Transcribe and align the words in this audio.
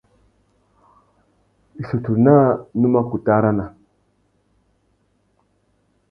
Issutu 1.81 2.15
naā 2.23 2.47
nu 2.79 2.87
mà 2.93 3.01
kutu 3.09 3.31
arana. 3.35 3.65